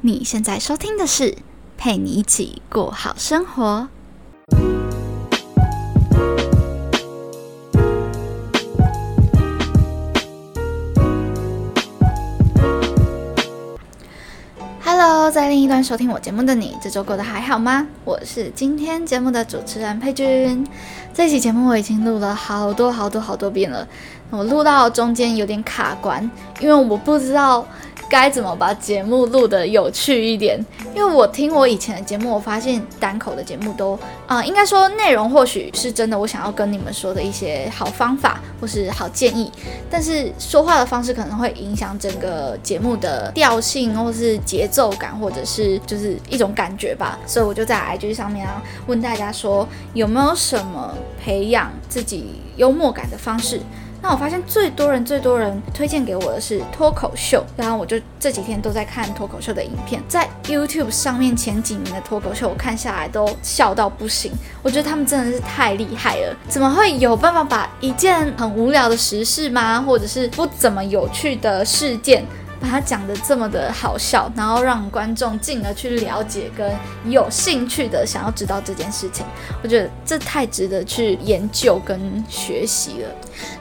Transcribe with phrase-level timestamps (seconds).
[0.00, 1.38] 你现在收听的是
[1.76, 3.88] 陪你一起过好生活。
[14.84, 17.84] Hello，在另一端收听我节目的你，这周过得还好吗？
[18.04, 20.64] 我是今天节目的主持人佩君。
[21.12, 23.88] 这期节目我已经录了好多好多好多遍了，
[24.30, 26.30] 我录到中间有点卡关，
[26.60, 27.66] 因为我不知道。
[28.08, 30.58] 该怎么把节目录得有趣一点？
[30.94, 39.50] 因为我听我以前的节目，我发现单口的节目都啊，应该说内容或许是真的，我想要跟你们说的一些好方法或是好建议，
[39.90, 47.18] 但是说话的方式可能会影响整个节目的调性或是节奏感，或者是就是一种感觉吧。
[47.26, 53.60] 所以我就在 IG 上面啊问大家说，有没有什么培养自己幽默感的方式？
[54.00, 64.32] 那我发现最多人最多人推荐给我的是脱口秀，然后我就这几天都在看脱口秀的影片，在 YouTube 上面前几名的脱口秀，我看下来都笑到不行。
[64.62, 72.24] 我觉得他们真的是太厉害了，怎么会有办法把一件很无聊的时事吗，或者是不怎么有趣的事件？
[72.60, 76.68] 把它讲的这么的好笑，然后让观众进而去了解跟
[77.06, 79.24] 有兴趣的想要知道这件事情，
[79.62, 83.08] 我觉得这太值得去研究跟学习了。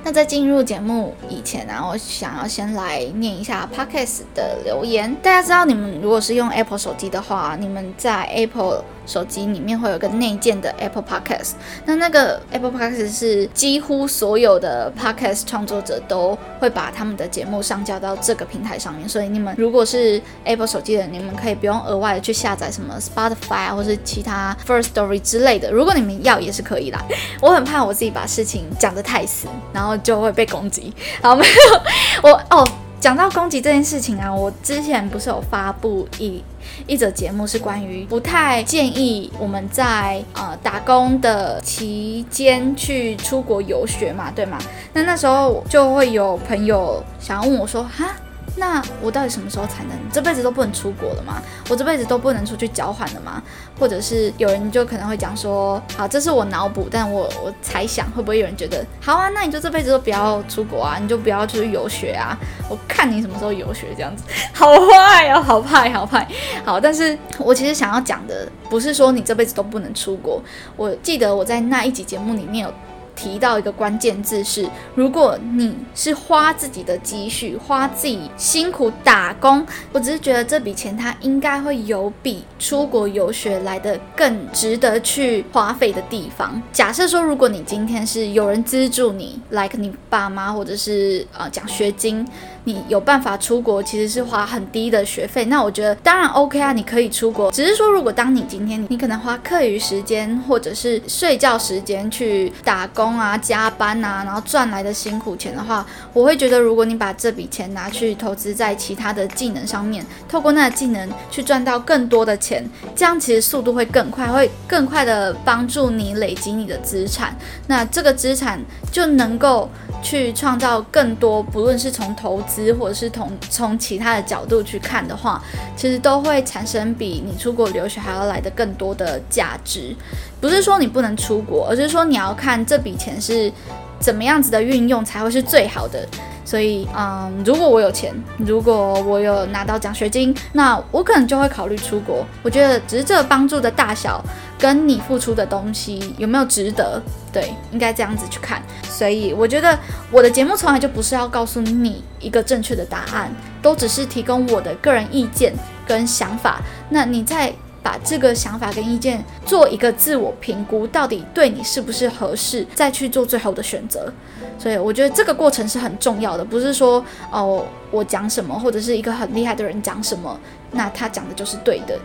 [0.04, 5.16] 那在进入节目以前呢，我想要先来念一下 Podcast 的留言。
[5.22, 11.52] 大家知道，你们如果是用 Apple 手机的话，你们在 Apple 手机里面会有个内建的 Apple Podcast，
[11.86, 27.02] 那那个 Apple Podcast 是几乎所有的 Podcast 创作者都会把他们的节目上架到这个平台上面，所以你们如果是 Apple 手机的，你们可以不用额外的去下载什么 Spotify 或是其他 First Story 之类的，如果你们要也是可以啦。
[27.42, 30.92] 我很怕我自己把事情讲得太死，然后就会被攻击。
[31.22, 32.68] 好，没有我哦。
[33.00, 36.44] 讲到攻击这件事情啊，我之前不是有发布一
[36.88, 44.58] 一则节目，是关于不太建议我们在呃打工的期间去出国游学嘛，对吗？
[44.94, 48.16] 那那时候就会有朋友想要问我说，哈。
[48.58, 51.42] 那我到底什么时候才能这辈子都不能出国了吗？
[51.70, 53.42] 我这辈子都不能出去交换了吗？
[53.80, 62.36] 或者是有人就可能会讲说，好，这是我脑补，但我我猜想会不会有人觉得，好啊，那你就这辈子都不要出国啊，你就不要出去游学啊，
[62.68, 64.24] 我看你什么时候游学这样子，
[64.54, 66.28] 好坏哦，好派好派，
[66.66, 70.42] 好，但是我其实想要讲的不是说你这辈子都不能出国，
[70.76, 72.74] 我记得我在那一集节目里面有。
[73.18, 86.62] 提到一个关键字是，如果你是花自己的积蓄，花自己辛苦打工，我只是觉得这笔钱它应该会有比出国游学来的更值得去花费的地方。
[86.72, 92.26] 假设说，如果你今天是有人资助你，like 你爸妈或者是呃奖学金。
[92.68, 95.46] 你有办法出国，其实是花很低的学费。
[95.46, 97.50] 那我觉得当然 OK 啊，你可以出国。
[97.50, 117.34] 只是说，如果当你今天你可能花课余时间或者是睡觉时间去打工啊、加班啊，然后赚来的辛苦钱的话，我会觉得，如果你把这笔钱拿去投资在其他的技能上面，透过那个技能去赚到更多的钱，这样其实速度会更快，会更快的帮助你累积你的资产。
[117.68, 118.60] 那这个资产
[118.92, 119.70] 就能够
[120.02, 122.68] 去创造更多，不论是从投资。
[122.78, 125.42] 或者是从从其他的角度去看的话，
[125.76, 129.96] 其实都会产生比你出国留学还要来的更多的价值。
[130.40, 133.52] 不是说你不能出国，而是说你要看这笔钱是
[134.00, 136.06] 怎么样子的运用才会是最好的。
[136.46, 142.26] 所以，嗯，如果我有钱，如果我有拿到奖学金，那我可能就会考虑出国。
[142.44, 144.24] 我觉得只是这个帮助的大小
[144.58, 147.02] 跟你付出的东西有没有值得，
[147.32, 148.62] 对，应该这样子去看。
[148.90, 149.78] 所以，我觉得
[150.12, 153.32] 我的节目从来就不是要告诉你一个正确的答案，
[153.62, 155.54] 都只是提供我的个人意见
[155.86, 156.62] 跟想法。
[156.90, 157.54] 那你在。
[157.84, 164.12] 把这个想法跟意见做一个自我评估，到底对你是不是合适，再去做最后的选择。
[164.60, 167.02] 所以我觉得这个过程是很重要的，不是说
[167.32, 170.38] 哦我讲什么，或者是一个很厉害的人讲什么，
[170.72, 171.98] 那他讲的就是对的。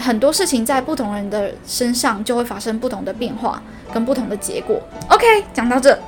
[0.00, 3.62] 很多事情在不同人的身上就会发生不同的变化
[3.92, 4.80] 跟不同的结果。
[5.08, 5.98] OK，讲到这，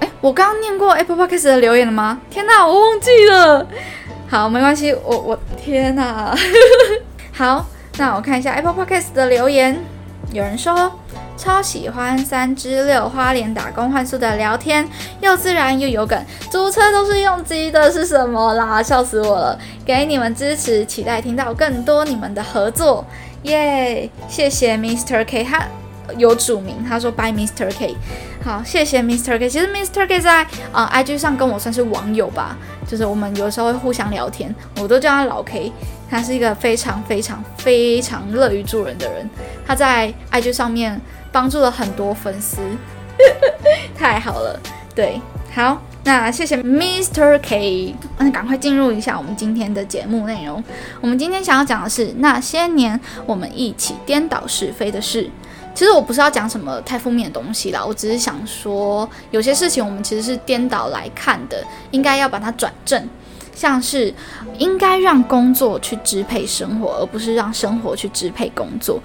[0.00, 2.20] 哎，我刚刚念过 Apple Podcast 的留言了吗？
[2.30, 3.66] 天哪，我忘记了。
[4.28, 6.34] 好，没关系，我我天哪，
[7.32, 7.66] 好。
[7.98, 9.82] 那我看一下 Apple Podcast 的留言，
[10.30, 10.92] 有人说
[11.34, 14.86] 超喜欢三之六花莲打工换宿的聊天，
[15.22, 18.82] 又自然又有梗，租车都是用机的，是什么啦？
[18.82, 19.58] 笑死我了！
[19.86, 23.02] 给你们支持，期待听到更多你们的合作，
[23.46, 24.10] 耶！
[24.28, 25.66] 谢谢 Mr K，他
[26.16, 27.96] 有署名，他说 By Mr K，
[28.44, 29.48] 好，谢谢 Mr K。
[29.48, 32.56] 其实 Mr K 在啊 IG 上跟我算是网友吧，
[32.86, 35.72] 就是我们有时候会互相聊天，我都叫他老 K。
[36.08, 39.28] 他是一个非常非常非常乐于助人的人。
[39.66, 41.00] 他在 IG 上面
[41.32, 42.58] 帮助了很多粉丝，
[43.98, 44.60] 太好了。
[44.94, 45.20] 对，
[45.52, 47.36] 好，那谢谢 Mr.
[47.42, 47.92] K。
[48.18, 50.62] 那赶快进入一下我们今天的节目内容。
[51.00, 55.28] 我们今天想要讲的是那些年我们一起颠倒是非的事。
[55.74, 61.60] 其实我不是要讲什么太负面的东西啦，我只是想说，有些事情我们其实是颠倒来看的，
[61.90, 63.08] 应该要把它转正。
[63.52, 64.12] 像是
[64.58, 69.02] 应该让工作去支配生活，而不是让生活去支配工作。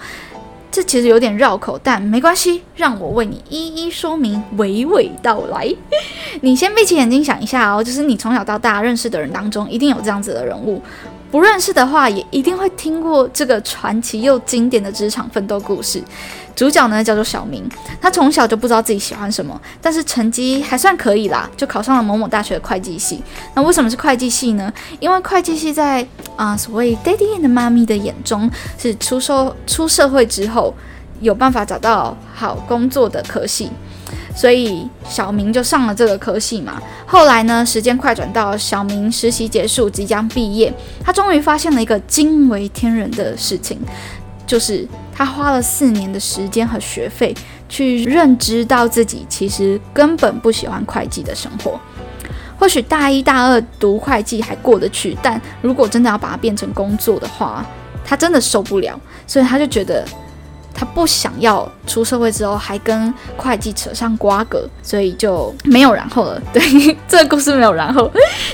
[0.71, 5.69] 这其实有点绕口，但没关系，让我为你一一说明，娓娓道来。
[6.39, 10.81] 你先闭起眼睛想一下哦，就是你从小到大认识的人当中，一定有这样子的人物。
[11.29, 16.01] 不认识的话，也一定会听过这个传奇又经典的职场奋斗故事。
[16.56, 17.68] 主角呢叫做小明，
[18.00, 23.21] 他从小就不知道自己喜欢什么，但是成绩还算可以啦，就考上了某某大学的会计系。
[23.56, 24.71] 那为什么是会计系呢？
[25.00, 26.06] 因为会计系在
[26.36, 30.74] 啊所谓 daddy and 妈咪的眼中，是出社出社会之后
[31.19, 33.69] 有办法找到好工作的科系。
[34.33, 36.81] 所以小明就上了这个科系嘛。
[37.06, 40.74] 后来呢，时间快转到小明实习结束，即将毕业，
[41.04, 43.77] 他终于发现了一个惊为天人的事情，
[44.47, 47.36] 就是他花了四年的时间和学费
[47.68, 51.80] 去认知到自己其实根本不喜欢会计的生活。
[52.58, 57.66] 或许大一大二读会计还过得去，但如果真的要把它变成工作的话，
[58.06, 59.00] 他真的受不了。
[59.25, 60.06] 所以他就觉得。
[60.81, 66.42] 他不想要出社会之后还跟会计扯上瓜葛，所以就没有然后了。
[66.51, 68.10] 对，这个故事没有然后，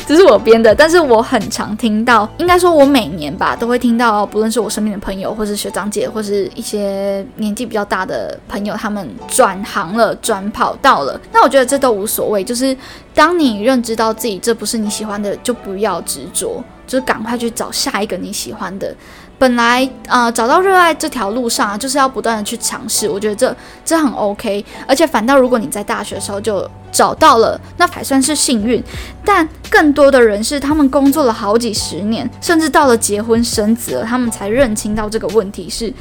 [0.06, 0.75] 这是我编的。
[0.75, 11.18] 但是我很常听到，应该说我每年吧都会听到，不论是我身边的朋友，或是学长姐，或是一些年纪比较大的朋友，他们转行了、转跑道了。
[11.31, 12.75] 那我觉得这都无所谓，就是
[13.13, 18.95] 当你认知到自己这不是你喜欢的，就不要执着，就是赶快去找下一个你喜欢的。
[19.39, 23.07] 本来啊，找到热爱这条路上啊，就是要不断的去尝试。
[23.07, 23.56] 我觉得这
[23.86, 28.84] 这很 OK，而且反倒如果你在大学的时候就找到了，那还算是幸运。
[29.24, 35.94] 但更多的人是他们工作了好几十年，甚至到了结婚生子了，他们才认清到这个问题是，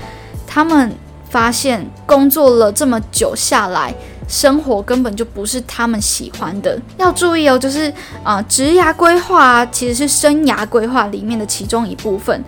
[0.46, 0.90] 他们
[1.28, 3.94] 发现工作了这么久下来，
[4.26, 6.78] 生活根本就不是他们喜欢的。
[6.98, 7.92] 要注意哦，就是
[8.22, 12.42] 啊，职涯规划其实是生涯规划里面的其中一部分。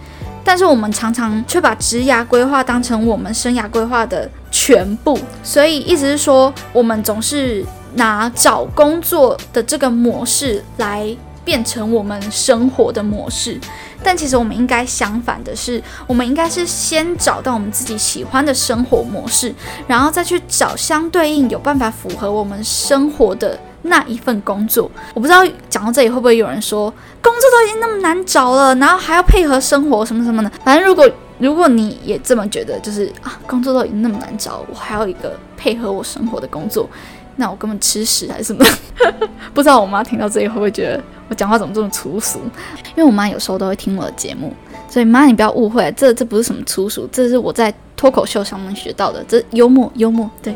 [0.44, 7.62] 但是我们常常却把职涯规划当成我们生涯规划的全部，所以意思是说，我们总是
[7.94, 11.14] 拿找工作的这个模式来
[11.44, 13.60] 变成我们生活的模式。
[14.02, 19.54] 但其实我们应该相反的是，我们应该是先找到我们自己喜欢的生活模式，
[19.86, 23.58] 然后再去找相对应有办法符合我们生活的。
[23.82, 26.92] 那一份工作，我不知道讲到这里会不会有人说，
[27.22, 30.50] 工作都已经那么难找了，然后还要配合生活什么什么的。
[30.64, 31.08] 反正如果
[31.38, 36.90] 如果你也这么觉得，就是啊，工作都已经那么难找，我还要一个配合我生活的工作，
[37.38, 38.64] 那我根本吃屎还是什么？
[39.54, 42.40] 不知道我妈听到这里会不会觉得我讲话怎么这么粗俗？
[42.88, 44.52] 因为我妈有时候都会听我的节目，
[44.88, 50.54] 所以妈你不要误会，这这不是什么粗俗，这是我在脱口秀上面学到的，这幽默幽默，对。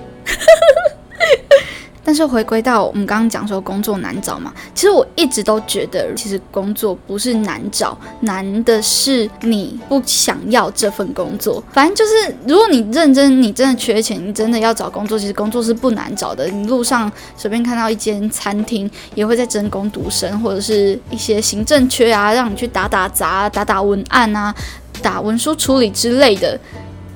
[2.04, 11.62] 但是回归到我们刚刚讲说工作难找嘛，其实我一直都觉得，其实工作不是难找，难的是你不想要这份工作。
[11.72, 16.46] 反正就是，如果你认真，你真的缺钱，你真的要找工作，其实工作是不难找的。
[16.48, 24.52] 你路上随便看到一间餐厅，也会在争工读生，或者是一些行政缺啊，让你去打打杂、打打文案啊、
[25.00, 26.58] 打文书处理之类的。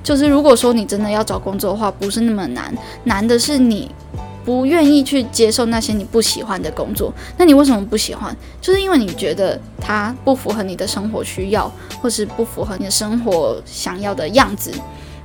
[0.05, 2.73] 就是如果说你真的要找工作的话，不是那么难，
[3.03, 3.91] 难的是你。
[4.47, 8.35] 不愿意去接受那些你不喜欢的工作，那你为什么不喜欢？
[8.61, 14.73] 就是因为你觉得它不符合你的生活需要，或是不符合你的生活想要的样子。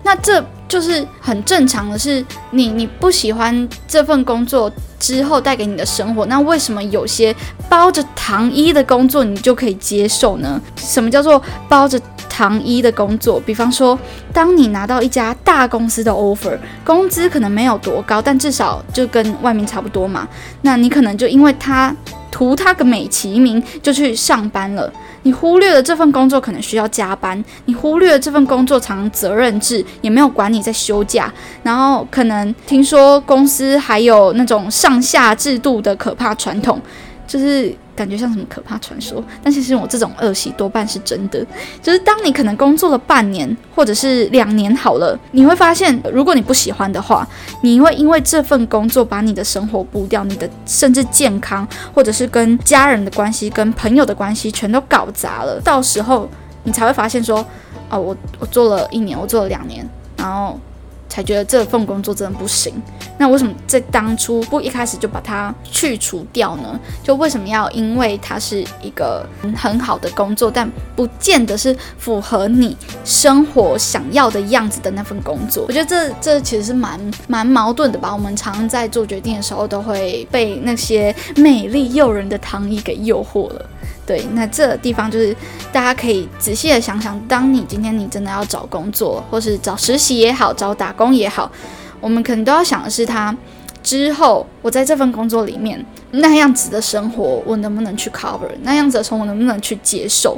[0.04, 6.26] 那这就是很正常的，是你你不喜欢这份工作之后带给你的生活。
[6.26, 7.36] 那为什么有些
[7.70, 10.60] 包着糖衣的工作你就可以接受呢？
[10.76, 12.02] 什么叫做包着？
[12.42, 13.96] 糖衣的工作，比方说，
[14.34, 20.28] 当你拿到一家大公司的 offer，工资可能没有多高，但至少就跟外面差不多嘛。
[20.64, 21.96] 那你可能就因为他
[22.32, 31.32] 图他个美其名就去上班了，你忽略了这份工作可能需要加班，你忽略了这份工作常责任制，也没有管你在休假，
[31.62, 36.82] 然后可能听说公司还有那种上下制度的可怕传统，
[37.28, 37.72] 就是。
[38.02, 41.46] 感觉像什么可怕传说，但其实我这种恶习多半是真的。
[41.84, 47.28] 就是当你可能工作了半年或者是两年好了，你会发现，如果你不喜欢的话，
[47.62, 55.62] 你会因为这份工作把你的生活步调、你的甚至健康，或者是跟家人的关系、跟朋友的关系全都搞砸了。
[55.64, 56.28] 到时候
[56.64, 57.46] 你才会发现说，
[57.92, 60.60] 哦，我我做了一年，我做了两年，然后。
[61.12, 62.74] 才觉得这份工作真的不行。
[63.18, 66.80] 那为什么在当初不一开始就把它去除掉呢？
[67.04, 75.66] 就为什么要因为它是一个很好的工作，但不见得是符合你生活想要的样子的那份工作？
[75.68, 78.14] 我觉得这这其实是蛮蛮矛盾的吧。
[78.14, 83.70] 我们常常在做决定的时候，都会被那些美丽诱人的糖衣给诱惑了。
[84.06, 85.34] 对，那这地方就是
[85.72, 91.50] 大家可以仔细的想想，当你今天你真的要找工作，或是找实习也好，找打工也好，
[92.02, 93.36] 我们可能都要想的是，他
[93.84, 98.50] 之后我在这份工作里面那样子的生活，我能不能去 cover？
[98.64, 100.38] 那样子的生活能不能去接受？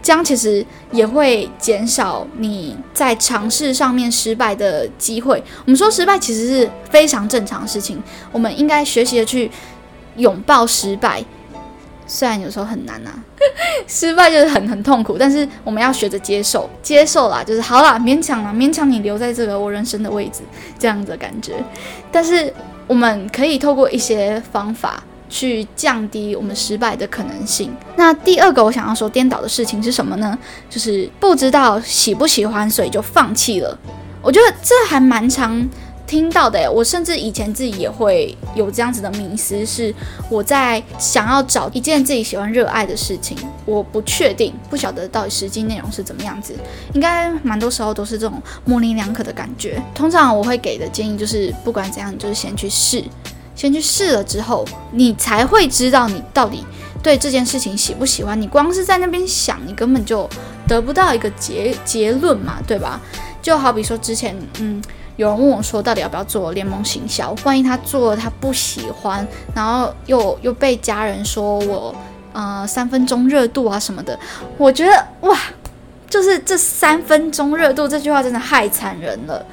[0.00, 5.42] 这样其实也会减少你在尝试上面失败的机会。
[5.64, 8.00] 我们说失败其实是非常正常的事情，
[8.30, 9.50] 我们应该学习的去
[10.16, 11.24] 拥抱失败。
[12.08, 13.10] 虽然有时候很难呐，
[13.86, 20.40] 失败就是很很痛苦，但是我们要学着接受，接受啦，就是好啦，勉强啦，勉强你留在这个我人生的位置，
[20.78, 21.62] 这样的感觉。
[22.10, 22.52] 但是
[22.86, 27.70] 我们可以透过一些方法去降低我们失败的可能性。
[27.96, 30.36] 那第二个我想要说颠倒的事情是什么呢？
[30.70, 33.78] 就是不知道喜不喜欢，所以就放弃了。
[34.22, 35.68] 我觉得这还蛮常。
[36.08, 39.94] 听到的，我甚至以前自己也会有这样子的迷思，是
[40.30, 43.36] 我在想要找一件自己喜欢、热爱的事情，
[43.66, 46.54] 我不确定，不晓得到底实际内容是怎么样子，
[46.94, 49.80] 应该蛮多时候都是这种模棱两可的感觉。
[49.94, 53.04] 通常我会给的建议就是，不管怎样，你就是先去试，
[53.54, 56.64] 先去试了之后，你才会知道你到底
[57.02, 58.40] 对这件事情喜不喜欢。
[58.40, 60.26] 你光是在那边想，你根本就
[60.66, 62.98] 得不到一个结结论嘛，对吧？
[63.42, 64.82] 就好比说之前，嗯。
[65.18, 67.34] 有人问我说，到底要不要做联盟行销？
[67.42, 71.92] 万一他做了他不喜欢，然后又又被家人说我
[72.32, 74.16] 呃三分钟热度啊什么的，
[74.56, 75.36] 我觉得哇，
[76.08, 79.44] 就是这三分钟热度这句话真的害惨人了，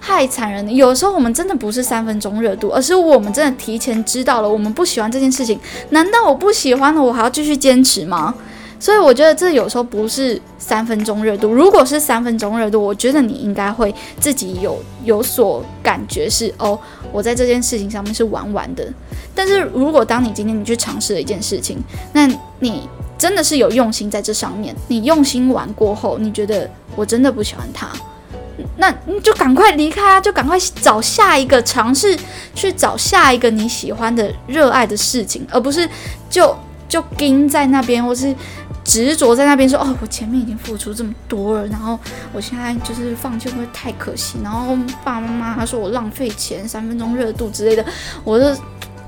[0.00, 0.72] 太惨人了。
[0.72, 5.56] 有时候我们真的不是三分钟热度，而是我们真的提前知道了我们不喜欢这件事情。
[5.90, 8.34] 难道我不喜欢了，我还要继续坚持吗？
[8.82, 11.52] 所以我觉得这有时候不是三分钟热度。
[11.52, 16.76] 如果是三分钟热度，我觉得你应该会自己有有所感觉，是哦，
[17.12, 18.84] 我在这件事情上面是玩玩的。
[19.36, 21.78] 但是如果当你今天你去尝试了一件事情，
[22.12, 27.86] 那你真的是有用心在这上面，你用心玩过后，你觉得我真的不喜欢它，
[28.78, 32.18] 那你就赶快离开啊，就赶快找下一个尝试，
[32.52, 35.88] 去找下一个你喜欢的、热爱的事情，而不是
[36.28, 36.52] 就
[36.88, 38.34] 就盯在那边，或是。
[38.92, 41.98] 执着在那边说哦，我前面已经付出这么多了，然后
[42.30, 44.36] 我现在就是放弃会不会太可惜？
[44.44, 47.82] 然后爸爸妈妈他说我浪费钱，三分钟热度之类的，
[48.22, 48.44] 我就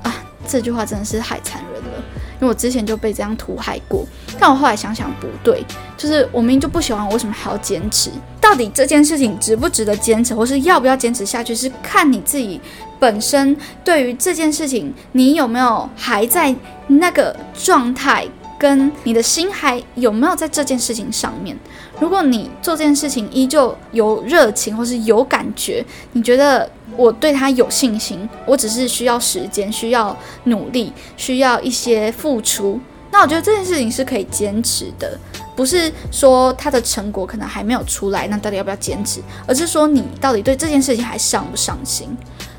[0.01, 0.11] 啊，
[0.47, 2.03] 这句话真的是太残忍了，
[2.39, 4.03] 因为我之前就被这样涂害过。
[4.39, 5.63] 但我后来想想不对，
[5.95, 8.09] 就是我明明就不喜欢，我为什么还要坚持？
[8.41, 12.59] 到底这件事情值不值得坚持，或是要不要坚持下去，是看你自己
[12.99, 16.55] 本身对于这件事情，你有没有还在
[16.87, 18.27] 那个状态。
[18.65, 21.55] 跟你的心还有没有在这件事情上面？
[21.99, 26.67] 如果你做这件事情依旧有热情或是有感觉，你觉得
[26.97, 32.79] 我对他有信心，我只是需要时间、需要努力、需要一些付出，
[33.11, 35.15] 那我觉得这件事情是可以坚持的。
[35.55, 39.21] 不是说他的成果可能还没有出来，那到底要不要坚持？
[39.45, 42.09] 而是说你到底对这件事情还上不上心？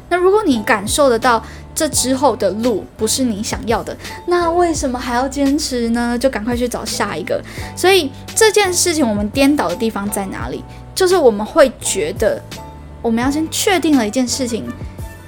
[0.08, 1.42] 那如果你感受得到。
[1.76, 3.94] 这之后的路不是你想要的，
[4.26, 6.18] 那为什么还要坚持呢？
[6.18, 7.38] 就赶快去找下一个。
[7.76, 10.64] 所以这件事情我们颠倒的地方在哪里？
[10.94, 12.42] 就是我们会觉得，
[13.02, 14.64] 我们要先确定了一件事情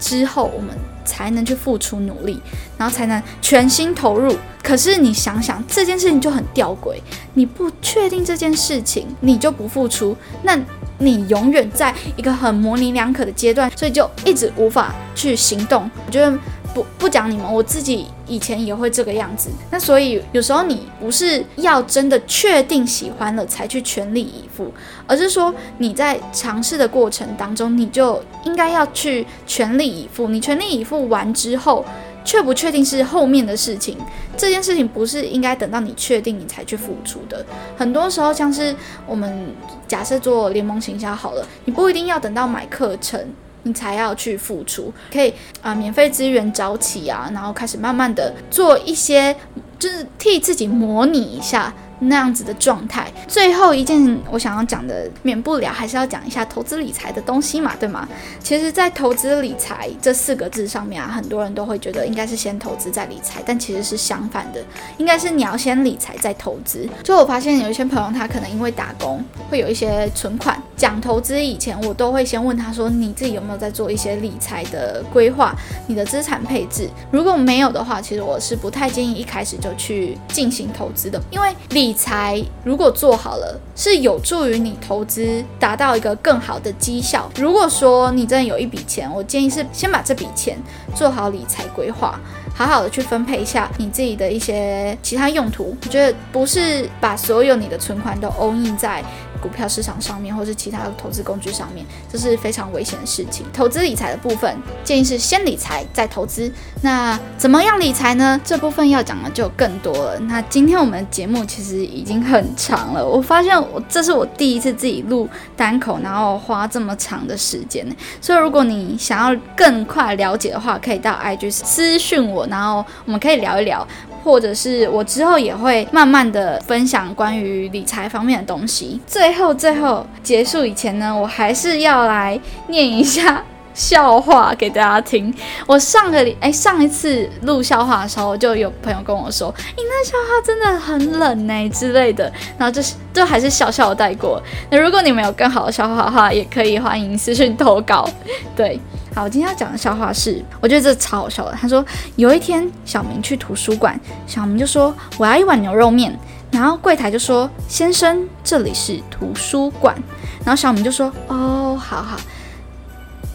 [0.01, 0.71] 之后，我们
[1.05, 2.41] 才能去付出努力，
[2.79, 4.35] 然后才能全心投入。
[4.63, 6.97] 可是你想想，这件事情就很吊诡，
[7.35, 10.59] 你不确定这件事情，你就不付出，那。
[10.99, 15.91] 你永远在一个很模棱两可的阶段，所以就一直无法去行动。
[16.07, 16.37] 我觉得
[16.75, 19.49] 不不讲你们，我自己以前也会这个样子。
[19.71, 24.73] 那所以有时候你不是要真的确定喜欢了才去全力以赴，
[25.07, 30.29] 而是说你在尝试的过程当中，你就应该要去全力以赴。
[30.29, 31.85] 你全力以赴完之后。
[32.29, 33.97] 确不确定是后面的事情，
[34.37, 37.43] 这件事情不是应该等到你确定你才去付出的。
[37.75, 39.55] 很多时候，像是我们
[39.89, 43.19] 假设做联盟行销好了，你不一定要等到买课程
[43.63, 45.33] 你才要去付出，可以
[45.63, 49.35] 啊，免费资源找起啊，然后开始慢慢的做一些，
[49.79, 53.13] 就是替自己模拟一下那样子的状态。
[53.27, 58.09] 最后一件我想要讲的，免不了还是要讲一下投资理财的东西嘛，对吗？
[58.43, 64.63] 其实，在投资理财这四个字上面啊，很多人都会觉得应该是先投资再理财，但其实是相反的，
[64.99, 66.89] 应该是你要先理财再投资。
[67.03, 75.53] 就我发现有一些朋友，他可能因为打工会有一些存款，讲投资以前，我都会先问他说，你自己有没有在做一些理财的规划，
[75.89, 76.89] 你的资产配置？
[77.11, 87.29] 如果没有的话，其实我是不太建议一开始就去进行投资的，因为理财如果做好了，是有助于你投资达到一个更好的绩效。
[87.37, 90.57] 如果说你真的有一笔钱，我建议是先把这笔钱
[90.95, 92.21] 做好理财规划，
[92.55, 95.77] 好好的去分配一下你自己的一些其他用途。
[95.83, 99.03] 我觉得不是把所有你的存款都 all in 在。
[99.41, 103.47] 股票市场上面，或是其他投资工具上面，这是非常危险的事情。
[103.53, 106.51] 投资理财的部分，建议是先理财再投资。
[106.83, 108.41] 那怎么样理财呢？
[108.45, 110.19] 这部分要讲的就更多了。
[110.21, 117.87] 那今天我们的节目其实已经很长了，我发现我这是我第一次自己录单口，然后花这么长的时间。
[118.21, 123.87] 所以如果你想要更快了解的话，可以到 IG 私讯我，然后我们可以聊一聊。
[124.23, 129.01] 或者是我之后也会慢慢的分享关于理财方面的东西。
[129.07, 133.43] 最后，最后结束以前呢，我还是要来念一下
[133.75, 135.33] 笑话给大家听。
[135.67, 144.43] 我上个礼哎上一次录笑话的时候，就有朋友跟我说：“你那笑话真的很冷呢之类的。”然后就是就还是笑笑带过。
[144.71, 148.09] 那如果你们有更好的笑话的话，也可以欢迎私信投稿。
[148.57, 148.81] 对。
[149.15, 151.53] 好，我今天要讲的笑话是，我觉得这超好笑的。
[151.61, 151.85] 他说，
[152.15, 153.99] 有一天小明去图书馆，
[154.29, 156.17] 小明就说我要一碗牛肉面，
[156.53, 159.97] 然后柜台就说先生，这里是图书馆。
[160.45, 162.17] 然后小明就说哦，好好，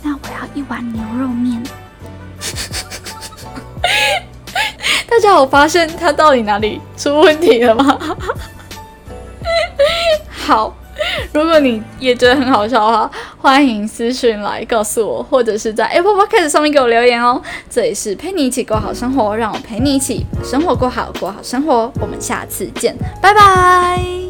[0.04, 1.64] 那我要一碗牛肉面。
[5.08, 7.98] 大家有发现他到底哪里出问题了吗？
[10.30, 10.76] 好。
[11.34, 17.42] 如果你也觉得很好笑的话，欢迎私讯来告诉我，或者是在 Apple Podcast 上面给我留言哦。
[17.70, 21.92] 这里是陪你一起过好生活，让我陪你一起生活过好，过好生活。
[22.00, 24.23] 我们下次见，拜拜。